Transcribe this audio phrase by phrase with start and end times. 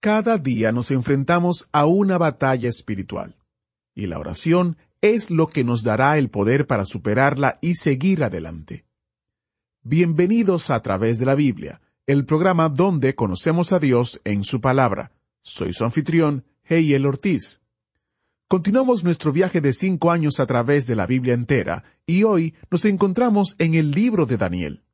[0.00, 3.36] Cada día nos enfrentamos a una batalla espiritual.
[3.96, 8.84] Y la oración es lo que nos dará el poder para superarla y seguir adelante.
[9.82, 15.10] Bienvenidos a través de la Biblia, el programa donde conocemos a Dios en su palabra.
[15.42, 17.60] Soy su anfitrión, Heiel Ortiz.
[18.46, 22.84] Continuamos nuestro viaje de cinco años a través de la Biblia entera y hoy nos
[22.84, 24.84] encontramos en el libro de Daniel.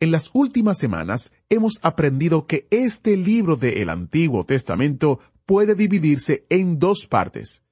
[0.00, 6.78] En las últimas semanas hemos aprendido que este libro del Antiguo Testamento puede dividirse en
[6.78, 7.64] dos partes.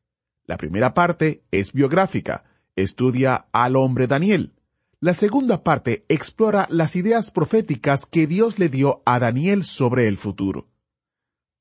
[0.45, 4.55] La primera parte es biográfica, estudia al hombre Daniel.
[4.99, 10.17] La segunda parte explora las ideas proféticas que Dios le dio a Daniel sobre el
[10.17, 10.69] futuro.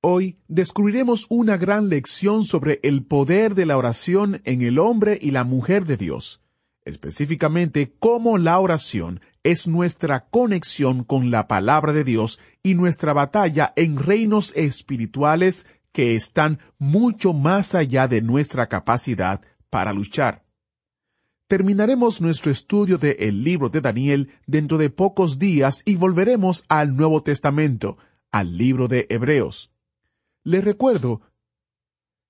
[0.01, 5.29] Hoy descubriremos una gran lección sobre el poder de la oración en el hombre y
[5.29, 6.41] la mujer de Dios,
[6.85, 13.73] específicamente cómo la oración es nuestra conexión con la palabra de Dios y nuestra batalla
[13.75, 20.43] en reinos espirituales que están mucho más allá de nuestra capacidad para luchar.
[21.47, 26.95] Terminaremos nuestro estudio de el libro de Daniel dentro de pocos días y volveremos al
[26.95, 27.99] Nuevo Testamento,
[28.31, 29.71] al libro de Hebreos.
[30.43, 31.21] Le recuerdo,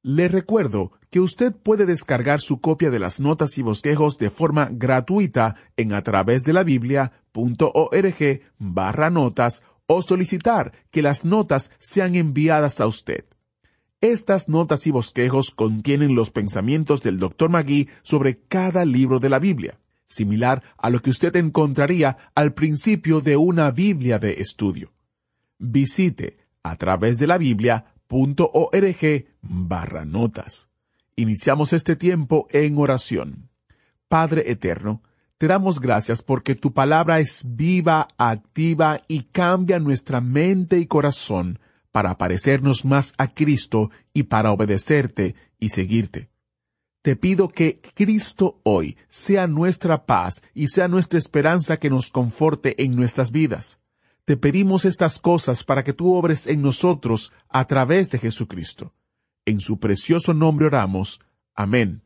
[0.05, 4.69] le recuerdo que usted puede descargar su copia de las notas y bosquejos de forma
[4.71, 12.13] gratuita en a través de la biblia.org barra notas o solicitar que las notas sean
[12.13, 13.25] enviadas a usted.
[13.99, 17.49] Estas notas y bosquejos contienen los pensamientos del Dr.
[17.49, 23.21] Magui sobre cada libro de la Biblia, similar a lo que usted encontraría al principio
[23.21, 24.93] de una Biblia de estudio.
[25.57, 27.39] Visite a través de la
[28.09, 30.69] Biblia.org barra notas.
[31.15, 33.49] Iniciamos este tiempo en oración.
[34.07, 35.01] Padre Eterno,
[35.37, 41.59] te damos gracias porque tu palabra es viva, activa y cambia nuestra mente y corazón
[41.91, 46.29] para parecernos más a Cristo y para obedecerte y seguirte.
[47.01, 52.83] Te pido que Cristo hoy sea nuestra paz y sea nuestra esperanza que nos conforte
[52.83, 53.79] en nuestras vidas.
[54.25, 58.91] Te pedimos estas cosas para que tú obres en nosotros a través de Jesucristo.
[59.45, 61.21] En su precioso nombre oramos.
[61.53, 62.01] Amén.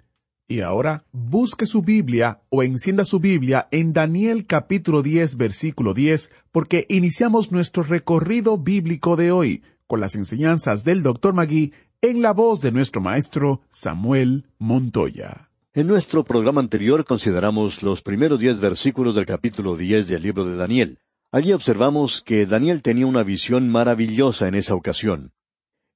[0.45, 6.29] Y ahora busque su Biblia o encienda su Biblia en Daniel capítulo 10 versículo 10
[6.51, 11.33] porque iniciamos nuestro recorrido bíblico de hoy con las enseñanzas del Dr.
[11.33, 11.71] Magui
[12.01, 15.51] en la voz de nuestro maestro Samuel Montoya.
[15.73, 20.57] En nuestro programa anterior consideramos los primeros diez versículos del capítulo diez del libro de
[20.57, 20.99] Daniel.
[21.31, 25.31] Allí observamos que Daniel tenía una visión maravillosa en esa ocasión.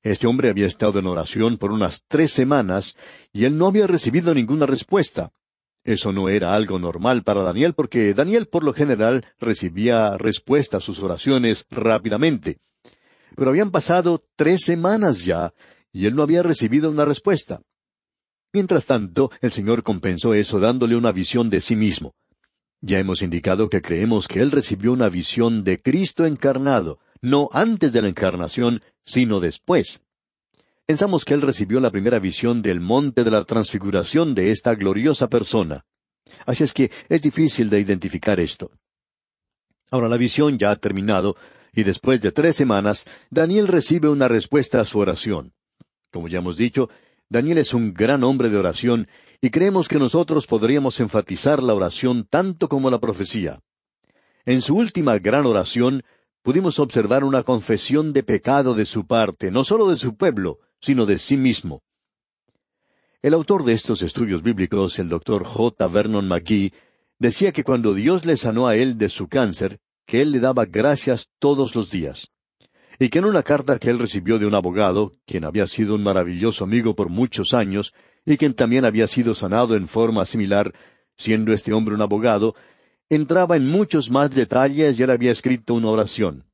[0.04, 2.96] Este hombre había estado en oración por unas tres semanas
[3.32, 5.32] y él no había recibido ninguna respuesta.
[5.84, 10.82] Eso no era algo normal para Daniel porque Daniel por lo general recibía respuesta a
[10.82, 12.60] sus oraciones rápidamente.
[13.36, 15.54] Pero habían pasado tres semanas ya,
[15.92, 17.64] y él no había recibido una respuesta.
[18.54, 22.14] Mientras tanto, el Señor compensó eso dándole una visión de sí mismo.
[22.86, 27.94] Ya hemos indicado que creemos que él recibió una visión de Cristo encarnado, no antes
[27.94, 30.02] de la encarnación, sino después.
[30.86, 35.30] Pensamos que él recibió la primera visión del monte de la transfiguración de esta gloriosa
[35.30, 35.86] persona.
[36.46, 38.70] Así es que es difícil de identificar esto.
[39.90, 41.38] Ahora la visión ya ha terminado,
[41.72, 45.54] y después de tres semanas, Daniel recibe una respuesta a su oración.
[46.12, 46.90] Como ya hemos dicho,
[47.30, 49.08] Daniel es un gran hombre de oración
[49.44, 53.60] y creemos que nosotros podríamos enfatizar la oración tanto como la profecía.
[54.46, 56.02] En su última gran oración
[56.42, 61.06] pudimos observar una confesión de pecado de su parte, no solo de su pueblo, sino
[61.06, 61.84] de sí mismo.
[63.22, 65.90] El autor de estos estudios bíblicos, el doctor J.
[65.90, 66.72] Vernon McGee,
[67.20, 70.64] decía que cuando Dios le sanó a él de su cáncer, que él le daba
[70.64, 72.32] gracias todos los días,
[73.04, 76.04] y que en una carta que él recibió de un abogado, quien había sido un
[76.04, 77.94] maravilloso amigo por muchos años,
[78.26, 80.74] y quien también había sido sanado en forma similar,
[81.18, 82.56] siendo este hombre un abogado,
[83.10, 86.46] entraba en muchos más detalles y él había escrito una oración.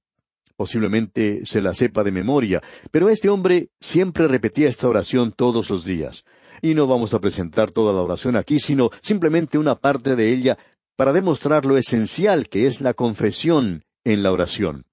[0.56, 5.86] Posiblemente se la sepa de memoria, pero este hombre siempre repetía esta oración todos los
[5.86, 6.26] días.
[6.64, 10.58] Y no vamos a presentar toda la oración aquí, sino simplemente una parte de ella
[10.96, 14.89] para demostrar lo esencial que es la confesión en la oración.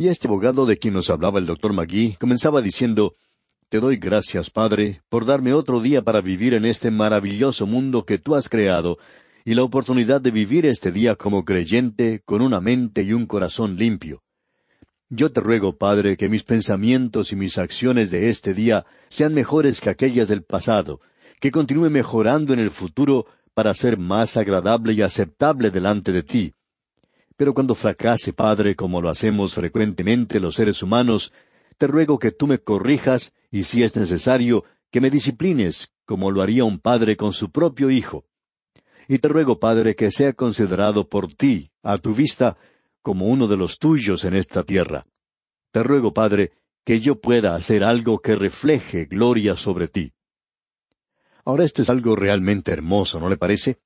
[0.00, 3.16] Y este abogado de quien nos hablaba el doctor Magui comenzaba diciendo,
[3.68, 8.16] Te doy gracias, Padre, por darme otro día para vivir en este maravilloso mundo que
[8.16, 8.96] tú has creado,
[9.44, 13.76] y la oportunidad de vivir este día como creyente, con una mente y un corazón
[13.76, 14.22] limpio.
[15.10, 19.82] Yo te ruego, Padre, que mis pensamientos y mis acciones de este día sean mejores
[19.82, 21.02] que aquellas del pasado,
[21.40, 26.54] que continúe mejorando en el futuro para ser más agradable y aceptable delante de ti.
[27.40, 31.32] Pero cuando fracase, Padre, como lo hacemos frecuentemente los seres humanos,
[31.78, 36.42] te ruego que tú me corrijas y, si es necesario, que me disciplines, como lo
[36.42, 38.26] haría un padre con su propio hijo.
[39.08, 42.58] Y te ruego, Padre, que sea considerado por ti, a tu vista,
[43.00, 45.06] como uno de los tuyos en esta tierra.
[45.72, 46.52] Te ruego, Padre,
[46.84, 50.12] que yo pueda hacer algo que refleje gloria sobre ti.
[51.46, 53.78] Ahora esto es algo realmente hermoso, ¿no le parece?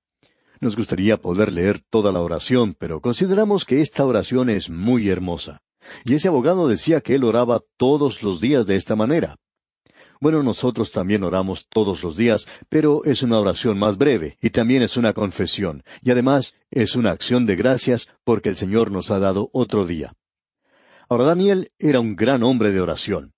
[0.61, 5.63] Nos gustaría poder leer toda la oración, pero consideramos que esta oración es muy hermosa.
[6.05, 9.37] Y ese abogado decía que él oraba todos los días de esta manera.
[10.21, 14.83] Bueno, nosotros también oramos todos los días, pero es una oración más breve y también
[14.83, 19.19] es una confesión, y además es una acción de gracias porque el Señor nos ha
[19.19, 20.15] dado otro día.
[21.09, 23.33] Ahora Daniel era un gran hombre de oración.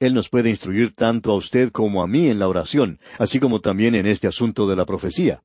[0.00, 3.60] Él nos puede instruir tanto a usted como a mí en la oración, así como
[3.60, 5.44] también en este asunto de la profecía.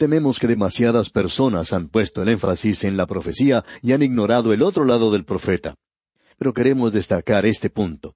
[0.00, 4.62] Tememos que demasiadas personas han puesto el énfasis en la profecía y han ignorado el
[4.62, 5.74] otro lado del profeta.
[6.38, 8.14] Pero queremos destacar este punto.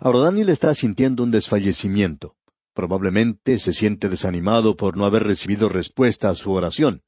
[0.00, 2.36] Ahora Daniel está sintiendo un desfallecimiento.
[2.72, 7.02] Probablemente se siente desanimado por no haber recibido respuesta a su oración.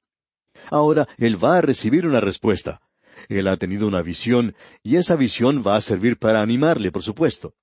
[0.71, 2.83] Ahora él va a recibir una respuesta.
[3.31, 7.55] Él ha tenido una visión y esa visión va a servir para animarle, por supuesto.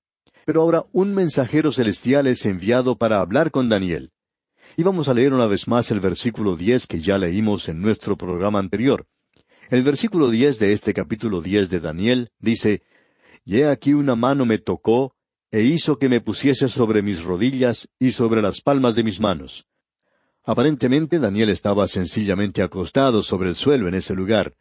[0.44, 4.10] Pero ahora un mensajero celestial es enviado para hablar con Daniel.
[4.76, 8.16] Y vamos a leer una vez más el versículo diez que ya leímos en nuestro
[8.16, 9.06] programa anterior.
[9.68, 12.82] El versículo diez de este capítulo diez de Daniel dice,
[13.44, 15.14] Y he aquí una mano me tocó,
[15.50, 19.66] e hizo que me pusiese sobre mis rodillas y sobre las palmas de mis manos.
[20.44, 24.54] Aparentemente Daniel estaba sencillamente acostado sobre el suelo en ese lugar.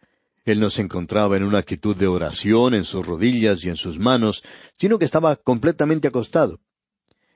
[0.43, 3.97] Él no se encontraba en una actitud de oración en sus rodillas y en sus
[3.97, 4.43] manos,
[4.77, 6.59] sino que estaba completamente acostado.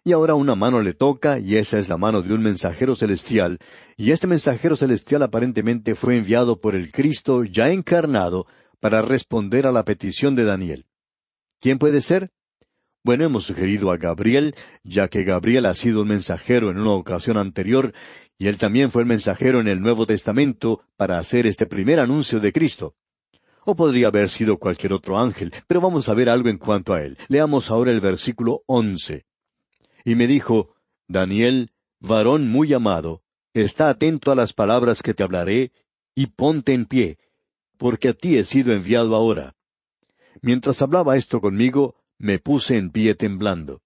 [0.07, 3.57] Y ahora una mano le toca, y esa es la mano de un mensajero celestial,
[3.97, 8.45] y este mensajero celestial aparentemente fue enviado por el Cristo ya encarnado
[8.79, 10.85] para responder a la petición de Daniel.
[11.59, 12.29] ¿Quién puede ser?
[13.03, 14.53] Bueno, hemos sugerido a Gabriel,
[14.83, 17.91] ya que Gabriel ha sido un mensajero en una ocasión anterior,
[18.37, 22.39] y él también fue el mensajero en el Nuevo Testamento para hacer este primer anuncio
[22.39, 22.93] de Cristo.
[23.65, 27.01] O podría haber sido cualquier otro ángel, pero vamos a ver algo en cuanto a
[27.01, 27.17] él.
[27.27, 29.25] Leamos ahora el versículo once.
[30.05, 30.75] Y me dijo,
[31.07, 33.23] Daniel, varón muy amado,
[33.53, 35.71] está atento a las palabras que te hablaré,
[36.13, 37.17] y ponte en pie,
[37.77, 39.55] porque a ti he sido enviado ahora.
[40.41, 43.81] Mientras hablaba esto conmigo, me puse en pie temblando.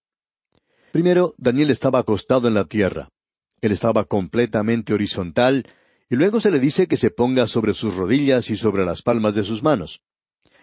[0.92, 3.10] Primero, Daniel estaba acostado en la tierra.
[3.62, 5.68] Él estaba completamente horizontal,
[6.10, 9.36] y luego se le dice que se ponga sobre sus rodillas y sobre las palmas
[9.36, 10.02] de sus manos.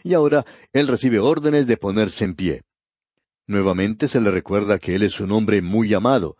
[0.02, 0.44] Y ahora
[0.74, 2.65] él recibe órdenes de ponerse en pie.
[3.46, 6.36] Nuevamente se le recuerda que él es un hombre muy amado.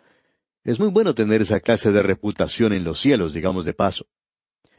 [0.64, 4.06] Es muy bueno tener esa clase de reputación en los cielos, digamos de paso.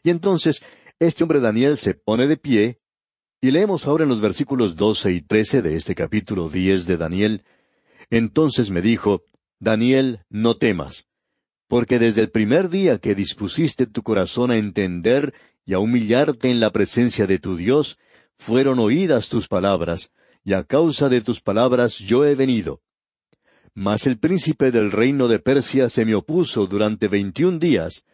[0.03, 0.61] Y entonces,
[0.99, 2.79] este hombre Daniel se pone de pie
[3.39, 7.43] y leemos ahora en los versículos doce y trece de este capítulo diez de Daniel,
[8.09, 9.23] Entonces me dijo,
[9.59, 11.07] Daniel, no temas,
[11.67, 15.33] porque desde el primer día que dispusiste tu corazón a entender
[15.65, 17.99] y a humillarte en la presencia de tu Dios,
[18.37, 20.11] fueron oídas tus palabras,
[20.47, 22.79] y a causa de tus palabras yo he venido.
[23.73, 28.05] Mas el príncipe del reino de Persia se me opuso durante veintiún días,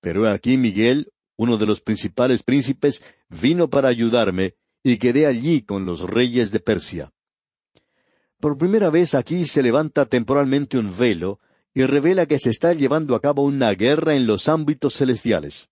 [0.00, 5.84] pero aquí Miguel, uno de los principales príncipes, vino para ayudarme, y quedé allí con
[5.84, 7.12] los reyes de Persia.
[8.40, 11.40] Por primera vez aquí se levanta temporalmente un velo
[11.74, 15.68] y revela que se está llevando a cabo una guerra en los ámbitos celestiales.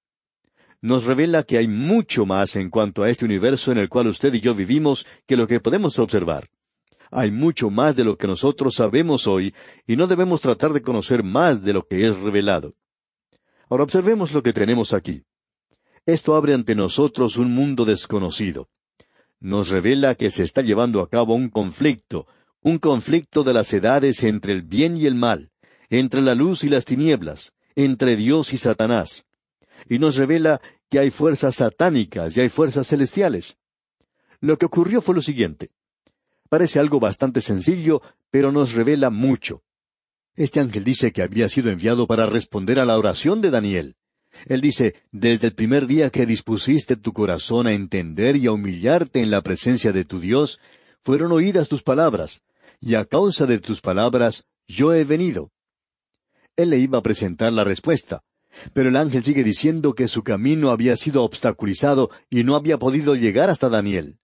[0.83, 4.33] Nos revela que hay mucho más en cuanto a este universo en el cual usted
[4.35, 6.49] y yo vivimos que lo que podemos observar.
[7.11, 9.55] Hay mucho más de lo que nosotros sabemos hoy
[9.87, 12.75] y no debemos tratar de conocer más de lo que es revelado.
[13.69, 15.25] Ahora observemos lo que tenemos aquí.
[16.07, 18.69] Esto abre ante nosotros un mundo desconocido
[19.41, 22.27] nos revela que se está llevando a cabo un conflicto,
[22.63, 25.51] un conflicto de las edades entre el bien y el mal,
[25.89, 29.27] entre la luz y las tinieblas, entre Dios y Satanás.
[29.89, 33.59] Y nos revela que hay fuerzas satánicas y hay fuerzas celestiales.
[34.41, 35.71] Lo que ocurrió fue lo siguiente.
[36.49, 39.63] Parece algo bastante sencillo, pero nos revela mucho.
[40.35, 43.97] Este ángel dice que había sido enviado para responder a la oración de Daniel.
[44.47, 49.21] Él dice, desde el primer día que dispusiste tu corazón a entender y a humillarte
[49.21, 50.61] en la presencia de tu Dios,
[51.03, 52.43] fueron oídas tus palabras,
[52.81, 55.51] y a causa de tus palabras yo he venido.
[56.57, 58.23] Él le iba a presentar la respuesta,
[58.73, 63.15] pero el ángel sigue diciendo que su camino había sido obstaculizado y no había podido
[63.15, 64.19] llegar hasta Daniel.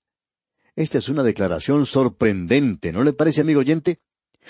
[0.75, 4.01] Esta es una declaración sorprendente, ¿no le parece, amigo oyente?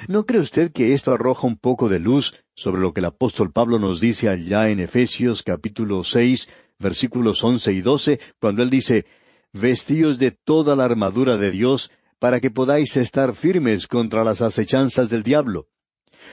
[0.09, 3.52] ¿No cree usted que esto arroja un poco de luz sobre lo que el apóstol
[3.52, 9.06] Pablo nos dice allá en Efesios capítulo seis, versículos once y doce, cuando él dice,
[9.52, 15.09] Vestíos de toda la armadura de Dios, para que podáis estar firmes contra las acechanzas
[15.09, 15.68] del diablo.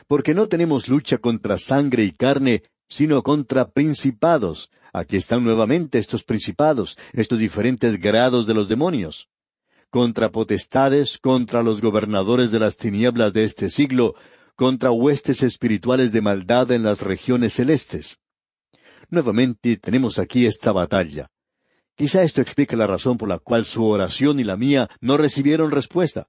[0.08, 4.70] Porque no tenemos lucha contra sangre y carne, sino contra principados.
[4.94, 9.30] Aquí están nuevamente estos principados, estos diferentes grados de los demonios
[9.90, 14.16] contra potestades, contra los gobernadores de las tinieblas de este siglo,
[14.56, 18.18] contra huestes espirituales de maldad en las regiones celestes.
[19.12, 21.30] Nuevamente tenemos aquí esta batalla.
[21.96, 25.70] Quizá esto explique la razón por la cual su oración y la mía no recibieron
[25.70, 26.28] respuesta.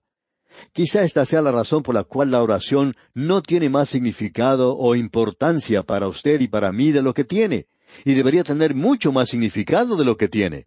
[0.73, 4.94] Quizá esta sea la razón por la cual la oración no tiene más significado o
[4.94, 7.66] importancia para usted y para mí de lo que tiene,
[8.04, 10.66] y debería tener mucho más significado de lo que tiene.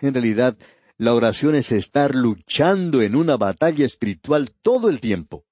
[0.00, 0.56] En realidad,
[0.96, 5.44] la oración es estar luchando en una batalla espiritual todo el tiempo.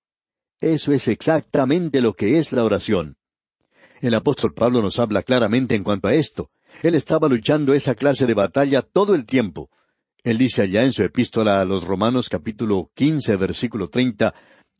[0.60, 3.16] Eso es exactamente lo que es la oración.
[4.00, 6.50] El apóstol Pablo nos habla claramente en cuanto a esto.
[6.82, 9.70] Él estaba luchando esa clase de batalla todo el tiempo.
[10.24, 14.34] Él dice allá en su epístola a los Romanos capítulo quince versículo treinta,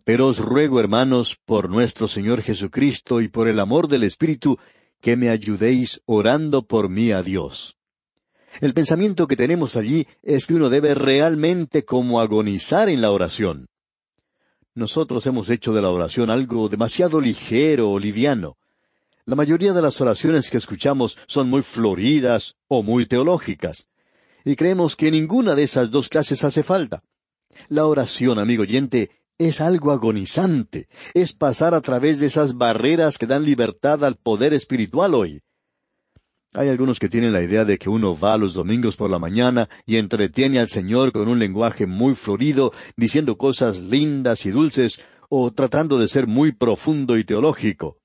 [0.05, 4.59] Pero os ruego, hermanos, por nuestro Señor Jesucristo y por el amor del Espíritu,
[5.01, 7.77] que me ayudéis orando por mí a Dios.
[8.61, 13.67] El pensamiento que tenemos allí es que uno debe realmente como agonizar en la oración.
[14.75, 18.59] Nosotros hemos hecho de la oración algo demasiado ligero o liviano.
[19.25, 23.89] La mayoría de las oraciones que escuchamos son muy floridas o muy teológicas,
[24.45, 27.01] y creemos que ninguna de esas dos clases hace falta.
[27.69, 33.27] La oración, amigo oyente, es algo agonizante, es pasar a través de esas barreras que
[33.27, 35.43] dan libertad al poder espiritual hoy.
[36.55, 39.71] Hay algunos que tienen la idea de que uno va los domingos por la mañana
[39.87, 45.51] y entretiene al Señor con un lenguaje muy florido, diciendo cosas lindas y dulces, o
[45.51, 47.97] tratando de ser muy profundo y teológico.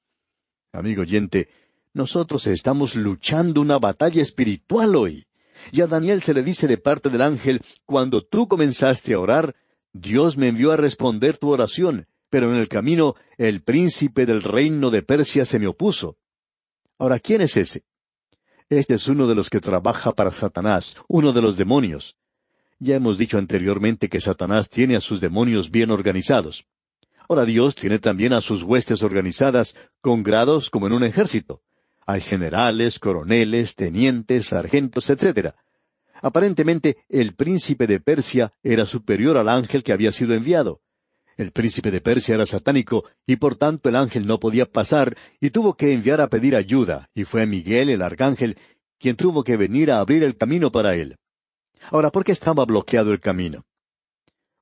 [0.72, 1.50] Amigo oyente,
[1.94, 5.27] nosotros estamos luchando una batalla espiritual hoy.
[5.72, 9.56] Y a Daniel se le dice de parte del ángel, cuando tú comenzaste a orar,
[9.94, 14.90] Dios me envió a responder tu oración, pero en el camino el príncipe del reino
[14.92, 16.18] de Persia se me opuso.
[17.00, 17.84] Ahora, ¿quién es ese?
[18.70, 22.18] Este es uno de los que trabaja para Satanás, uno de los demonios.
[22.80, 26.66] Ya hemos dicho anteriormente que Satanás tiene a sus demonios bien organizados.
[27.30, 31.62] Ahora Dios tiene también a sus huestes organizadas con grados como en un ejército.
[32.08, 35.50] Hay generales, coroneles, tenientes, sargentos, etc.
[36.22, 40.80] Aparentemente el príncipe de Persia era superior al ángel que había sido enviado.
[41.36, 45.50] El príncipe de Persia era satánico, y por tanto el ángel no podía pasar, y
[45.50, 48.58] tuvo que enviar a pedir ayuda, y fue Miguel el arcángel
[48.98, 51.18] quien tuvo que venir a abrir el camino para él.
[51.92, 53.66] Ahora, ¿por qué estaba bloqueado el camino?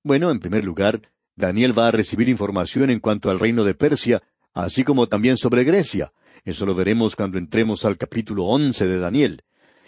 [0.03, 4.23] Bueno, en primer lugar, Daniel va a recibir información en cuanto al reino de Persia,
[4.53, 6.11] así como también sobre Grecia.
[6.43, 9.41] Eso lo veremos cuando entremos al capítulo once de Daniel.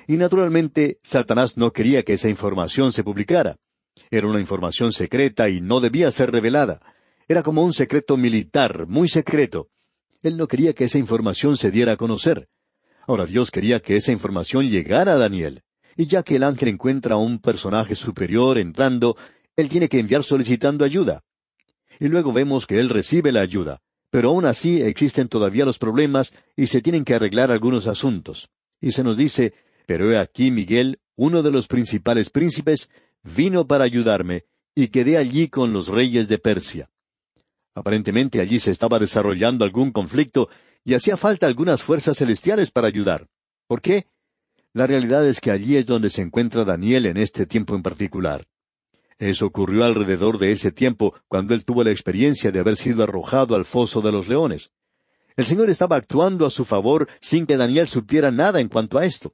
[0.07, 3.57] Y naturalmente, Satanás no quería que esa información se publicara.
[4.09, 6.79] Era una información secreta y no debía ser revelada.
[7.27, 9.67] Era como un secreto militar, muy secreto.
[10.21, 12.47] Él no quería que esa información se diera a conocer.
[13.05, 15.63] Ahora Dios quería que esa información llegara a Daniel.
[15.95, 19.17] Y ya que el ángel encuentra a un personaje superior entrando,
[19.55, 21.23] él tiene que enviar solicitando ayuda.
[21.99, 23.81] Y luego vemos que él recibe la ayuda.
[24.09, 28.49] Pero aún así existen todavía los problemas y se tienen que arreglar algunos asuntos.
[28.79, 29.53] Y se nos dice,
[29.85, 32.89] pero he aquí Miguel, uno de los principales príncipes,
[33.23, 34.45] vino para ayudarme,
[34.75, 36.89] y quedé allí con los reyes de Persia.
[37.73, 40.49] Aparentemente allí se estaba desarrollando algún conflicto
[40.83, 43.27] y hacía falta algunas fuerzas celestiales para ayudar.
[43.67, 44.07] ¿Por qué?
[44.73, 48.45] La realidad es que allí es donde se encuentra Daniel en este tiempo en particular.
[49.19, 53.55] Eso ocurrió alrededor de ese tiempo, cuando él tuvo la experiencia de haber sido arrojado
[53.55, 54.71] al foso de los leones.
[55.35, 59.05] El Señor estaba actuando a su favor sin que Daniel supiera nada en cuanto a
[59.05, 59.33] esto.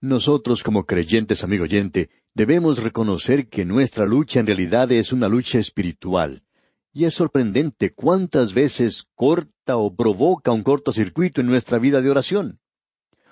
[0.00, 5.58] Nosotros como creyentes, amigo oyente, debemos reconocer que nuestra lucha en realidad es una lucha
[5.58, 6.44] espiritual.
[6.92, 12.60] Y es sorprendente cuántas veces corta o provoca un cortocircuito en nuestra vida de oración.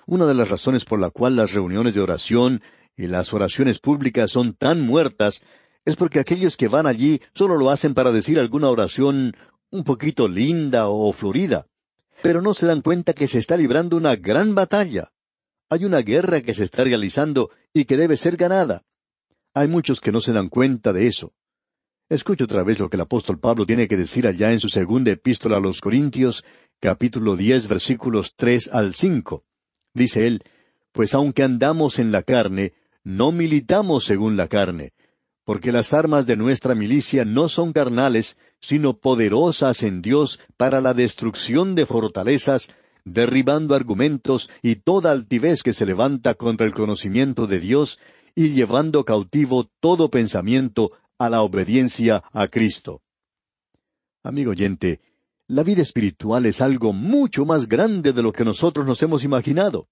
[0.05, 2.61] Una de las razones por la cual las reuniones de oración
[2.97, 5.43] y las oraciones públicas son tan muertas
[5.85, 9.35] es porque aquellos que van allí solo lo hacen para decir alguna oración
[9.69, 11.67] un poquito linda o florida,
[12.21, 15.11] pero no se dan cuenta que se está librando una gran batalla,
[15.69, 18.83] Hay una guerra que se está realizando y que debe ser ganada.
[19.53, 21.33] Hay muchos que no se dan cuenta de eso.
[22.09, 25.11] Escuche otra vez lo que el apóstol Pablo tiene que decir allá en su segunda
[25.11, 26.45] epístola a los Corintios,
[26.79, 29.43] capítulo diez, versículos tres al cinco.
[29.93, 30.41] Dice él,
[30.93, 32.73] Pues aunque andamos en la carne,
[33.07, 34.91] no militamos según la carne,
[35.45, 40.93] porque las armas de nuestra milicia no son carnales, sino poderosas en Dios para la
[40.93, 42.69] destrucción de fortalezas,
[43.05, 47.97] derribando argumentos y toda altivez que se levanta contra el conocimiento de Dios,
[48.35, 53.03] y llevando cautivo todo pensamiento a la obediencia a Cristo.
[54.21, 54.99] Amigo oyente,
[55.47, 59.87] la vida espiritual es algo mucho más grande de lo que nosotros nos hemos imaginado.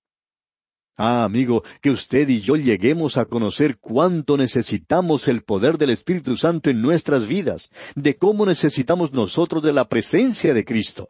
[0.97, 6.37] Ah, amigo, que usted y yo lleguemos a conocer cuánto necesitamos el poder del Espíritu
[6.37, 11.09] Santo en nuestras vidas, de cómo necesitamos nosotros de la presencia de Cristo.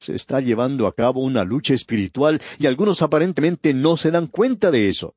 [0.00, 4.72] Se está llevando a cabo una lucha espiritual y algunos aparentemente no se dan cuenta
[4.72, 5.14] de eso.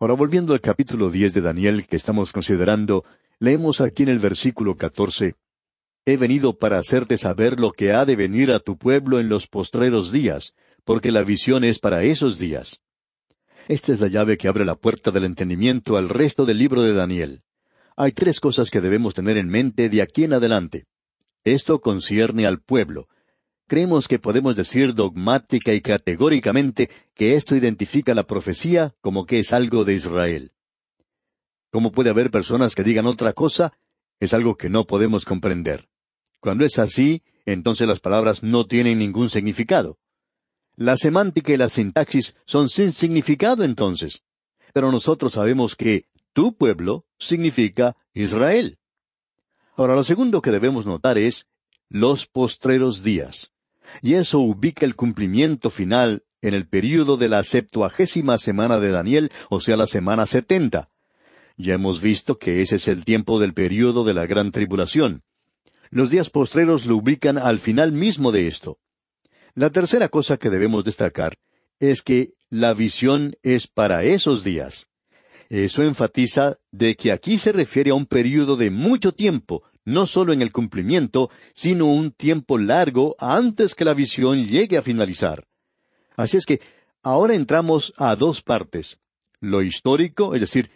[0.00, 3.04] Ahora volviendo al capítulo diez de Daniel que estamos considerando,
[3.38, 5.36] leemos aquí en el versículo catorce
[6.08, 9.48] He venido para hacerte saber lo que ha de venir a tu pueblo en los
[9.48, 10.54] postreros días,
[10.86, 12.80] porque la visión es para esos días.
[13.66, 16.94] Esta es la llave que abre la puerta del entendimiento al resto del libro de
[16.94, 17.42] Daniel.
[17.96, 20.84] Hay tres cosas que debemos tener en mente de aquí en adelante.
[21.42, 23.08] Esto concierne al pueblo.
[23.66, 29.52] Creemos que podemos decir dogmática y categóricamente que esto identifica la profecía como que es
[29.52, 30.52] algo de Israel.
[31.72, 33.72] ¿Cómo puede haber personas que digan otra cosa?
[34.20, 35.88] Es algo que no podemos comprender.
[36.38, 39.98] Cuando es así, entonces las palabras no tienen ningún significado.
[40.76, 44.22] La semántica y la sintaxis son sin significado entonces.
[44.74, 48.78] Pero nosotros sabemos que tu pueblo significa Israel.
[49.74, 51.46] Ahora, lo segundo que debemos notar es
[51.88, 53.52] los postreros días.
[54.02, 59.32] Y eso ubica el cumplimiento final en el período de la septuagésima semana de Daniel,
[59.48, 60.90] o sea, la semana setenta.
[61.56, 65.22] Ya hemos visto que ese es el tiempo del período de la gran tribulación.
[65.88, 68.78] Los días postreros lo ubican al final mismo de esto.
[69.56, 71.38] La tercera cosa que debemos destacar
[71.80, 74.90] es que la visión es para esos días.
[75.48, 80.34] Eso enfatiza de que aquí se refiere a un período de mucho tiempo, no solo
[80.34, 85.46] en el cumplimiento, sino un tiempo largo antes que la visión llegue a finalizar.
[86.18, 86.60] Así es que
[87.02, 88.98] ahora entramos a dos partes.
[89.40, 90.70] Lo histórico, es decir,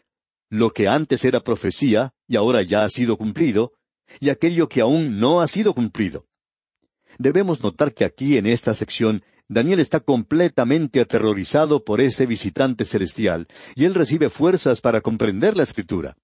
[0.49, 3.75] lo que antes era profecía y ahora ya ha sido cumplido,
[4.21, 6.30] y aquello que aún no ha sido cumplido.
[7.21, 13.47] Debemos notar que aquí en esta sección Daniel está completamente aterrorizado por ese visitante celestial,
[13.75, 16.17] y él recibe fuerzas para comprender la escritura.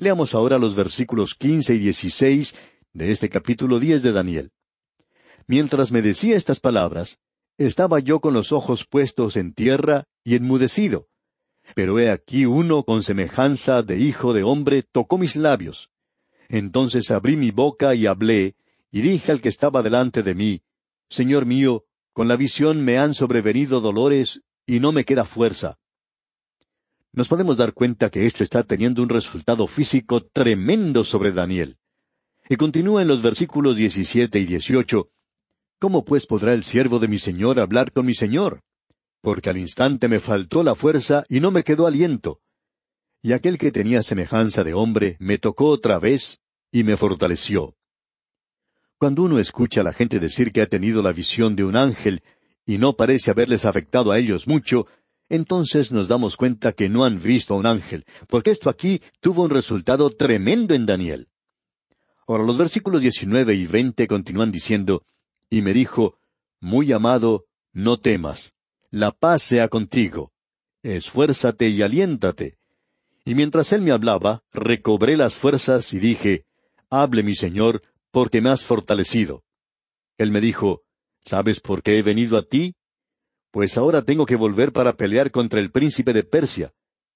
[0.00, 2.56] Leamos ahora los versículos quince y dieciséis
[2.92, 4.50] de este capítulo diez de Daniel.
[5.46, 7.20] Mientras me decía estas palabras,
[7.56, 11.06] estaba yo con los ojos puestos en tierra y enmudecido.
[11.76, 15.90] Pero he aquí uno con semejanza de hijo de hombre tocó mis labios.
[16.48, 18.56] Entonces abrí mi boca y hablé,
[18.90, 20.62] y dije al que estaba delante de mí,
[21.08, 25.78] Señor mío, con la visión me han sobrevenido dolores y no me queda fuerza.
[27.12, 31.78] Nos podemos dar cuenta que esto está teniendo un resultado físico tremendo sobre Daniel.
[32.48, 35.10] Y continúa en los versículos 17 y 18,
[35.80, 38.60] ¿Cómo pues podrá el siervo de mi Señor hablar con mi Señor?
[39.22, 42.42] Porque al instante me faltó la fuerza y no me quedó aliento.
[43.22, 46.38] Y aquel que tenía semejanza de hombre me tocó otra vez
[46.70, 47.76] y me fortaleció.
[49.00, 52.22] Cuando uno escucha a la gente decir que ha tenido la visión de un ángel
[52.66, 54.86] y no parece haberles afectado a ellos mucho,
[55.30, 59.44] entonces nos damos cuenta que no han visto a un ángel, porque esto aquí tuvo
[59.44, 61.28] un resultado tremendo en Daniel.
[62.26, 65.06] Ahora los versículos 19 y 20 continúan diciendo,
[65.48, 66.18] y me dijo,
[66.60, 68.52] Muy amado, no temas,
[68.90, 70.30] la paz sea contigo,
[70.82, 72.58] esfuérzate y aliéntate.
[73.24, 76.44] Y mientras él me hablaba, recobré las fuerzas y dije,
[76.90, 77.80] Hable mi Señor,
[78.10, 79.44] porque me has fortalecido.
[80.18, 80.82] Él me dijo,
[81.24, 82.74] ¿Sabes por qué he venido a ti?
[83.50, 86.72] Pues ahora tengo que volver para pelear contra el príncipe de Persia,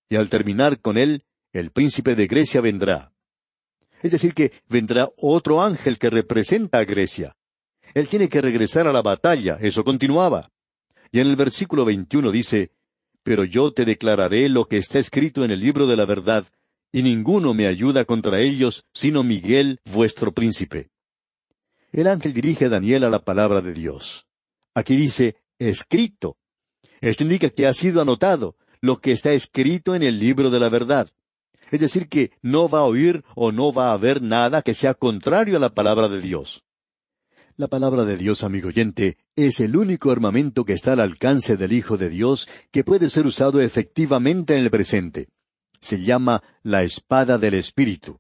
[0.09, 3.13] y al terminar con él, el príncipe de Grecia vendrá.
[4.03, 7.37] Es decir, que vendrá otro ángel que representa a Grecia.
[7.95, 10.51] Él tiene que regresar a la batalla, eso continuaba.
[11.13, 12.73] Y en el versículo 21 dice,
[13.23, 16.45] Pero yo te declararé lo que está escrito en el libro de la verdad,
[16.95, 20.91] y ninguno me ayuda contra ellos sino Miguel, vuestro príncipe.
[21.91, 24.29] El ángel dirige a Daniel a la palabra de Dios.
[24.75, 26.37] Aquí dice, escrito.
[27.01, 30.69] Esto indica que ha sido anotado, lo que está escrito en el libro de la
[30.69, 31.11] verdad.
[31.73, 34.95] Es decir, que no va a oír o no va a haber nada que sea
[34.95, 36.63] contrario a la palabra de Dios.
[37.57, 41.73] La palabra de Dios, amigo oyente, es el único armamento que está al alcance del
[41.73, 45.29] Hijo de Dios que puede ser usado efectivamente en el presente.
[45.85, 48.19] Se llama la espada del Espíritu.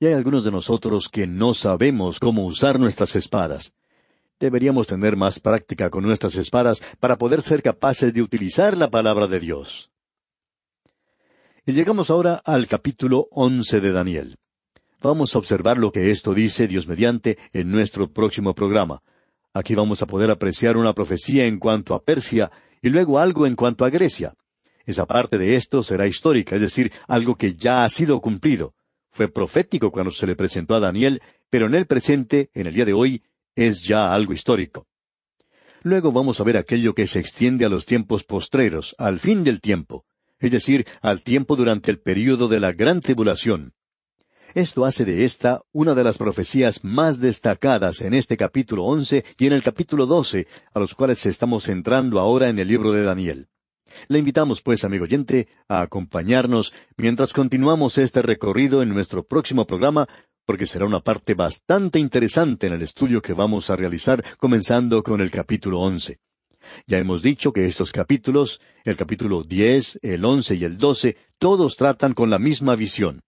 [0.00, 3.74] Y hay algunos de nosotros que no sabemos cómo usar nuestras espadas.
[4.40, 9.26] Deberíamos tener más práctica con nuestras espadas para poder ser capaces de utilizar la palabra
[9.26, 9.90] de Dios.
[11.66, 14.38] Y llegamos ahora al capítulo once de Daniel.
[15.02, 19.02] Vamos a observar lo que esto dice, Dios mediante, en nuestro próximo programa.
[19.52, 23.56] Aquí vamos a poder apreciar una profecía en cuanto a Persia y luego algo en
[23.56, 24.34] cuanto a Grecia.
[24.86, 28.74] Esa parte de esto será histórica, es decir, algo que ya ha sido cumplido.
[29.10, 32.84] Fue profético cuando se le presentó a Daniel, pero en el presente, en el día
[32.84, 33.22] de hoy,
[33.54, 34.86] es ya algo histórico.
[35.82, 39.60] Luego vamos a ver aquello que se extiende a los tiempos postreros, al fin del
[39.60, 40.04] tiempo,
[40.38, 43.74] es decir, al tiempo durante el período de la gran tribulación.
[44.54, 49.46] Esto hace de esta una de las profecías más destacadas en este capítulo once y
[49.46, 53.48] en el capítulo doce, a los cuales estamos entrando ahora en el libro de Daniel.
[54.08, 60.08] Le invitamos, pues, amigo oyente, a acompañarnos mientras continuamos este recorrido en nuestro próximo programa,
[60.46, 65.20] porque será una parte bastante interesante en el estudio que vamos a realizar, comenzando con
[65.20, 66.18] el capítulo once.
[66.86, 71.76] Ya hemos dicho que estos capítulos, el capítulo diez, el once y el doce, todos
[71.76, 73.22] tratan con la misma visión.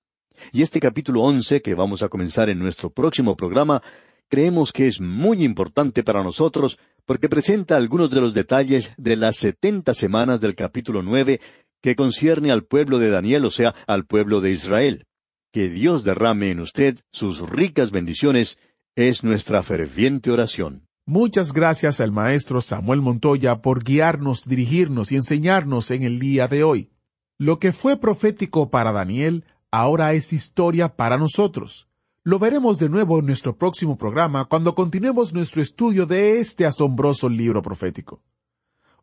[0.53, 3.83] Y este capítulo once, que vamos a comenzar en nuestro próximo programa,
[4.29, 9.37] creemos que es muy importante para nosotros porque presenta algunos de los detalles de las
[9.37, 11.41] setenta semanas del capítulo nueve
[11.81, 15.05] que concierne al pueblo de Daniel, o sea, al pueblo de Israel.
[15.53, 18.59] Que Dios derrame en usted sus ricas bendiciones
[18.97, 20.87] es nuestra ferviente oración.
[21.07, 26.65] Muchas gracias al maestro Samuel Montoya por guiarnos, dirigirnos y enseñarnos en el día de
[26.65, 26.91] hoy.
[27.39, 31.86] Lo que fue profético para Daniel ahora es historia para nosotros.
[32.27, 37.29] Lo veremos de nuevo en nuestro próximo programa cuando continuemos nuestro estudio de este asombroso
[37.29, 38.21] libro profético.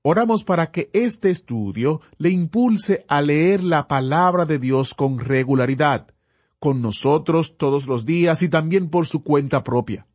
[0.02, 6.08] Oramos para que este estudio le impulse a leer la palabra de Dios con regularidad,
[6.60, 10.06] con nosotros todos los días y también por su cuenta propia.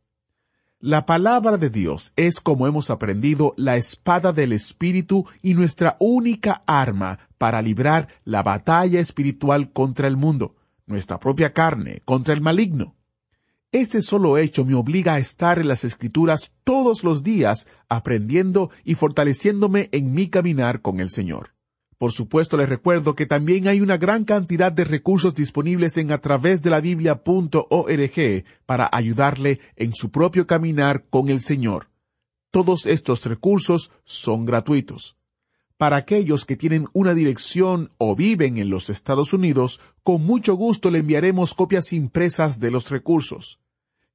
[0.79, 6.61] La palabra de Dios es, como hemos aprendido, la espada del Espíritu y nuestra única
[6.67, 12.97] arma para librar la batalla espiritual contra el mundo, nuestra propia carne, contra el maligno.
[13.71, 18.95] Ese solo hecho me obliga a estar en las Escrituras todos los días, aprendiendo y
[18.95, 21.51] fortaleciéndome en mi caminar con el Señor.
[21.99, 26.17] Por supuesto, les recuerdo que también hay una gran cantidad de recursos disponibles en a
[26.17, 31.89] través de la Biblia.org para ayudarle en su propio caminar con el Señor.
[32.49, 35.17] Todos estos recursos son gratuitos.
[35.77, 40.89] Para aquellos que tienen una dirección o viven en los Estados Unidos, con mucho gusto
[40.89, 43.59] le enviaremos copias impresas de los recursos.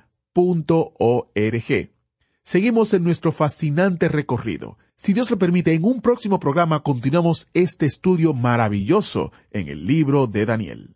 [2.47, 4.77] Seguimos en nuestro fascinante recorrido.
[4.95, 10.27] Si Dios lo permite, en un próximo programa continuamos este estudio maravilloso en el libro
[10.27, 10.95] de Daniel.